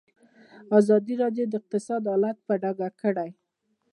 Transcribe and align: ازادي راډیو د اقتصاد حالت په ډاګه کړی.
ازادي 0.79 1.13
راډیو 1.23 1.45
د 1.47 1.53
اقتصاد 1.61 2.01
حالت 2.11 2.37
په 2.47 2.53
ډاګه 2.61 2.89
کړی. 3.01 3.29